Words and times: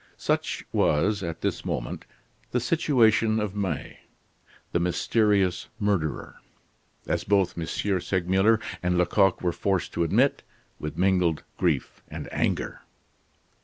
Such 0.17 0.65
was, 0.73 1.21
at 1.21 1.41
this 1.41 1.63
moment, 1.63 2.05
the 2.49 2.59
situation 2.59 3.39
of 3.39 3.55
May, 3.55 3.99
the 4.71 4.79
mysterious 4.79 5.67
murderer; 5.79 6.37
as 7.05 7.23
both 7.23 7.55
M. 7.55 7.67
Segmuller 7.67 8.59
and 8.81 8.97
Lecoq 8.97 9.43
were 9.43 9.51
forced 9.51 9.93
to 9.93 10.03
admit, 10.03 10.41
with 10.79 10.97
mingled 10.97 11.43
grief 11.59 12.01
and 12.07 12.27
anger. 12.33 12.81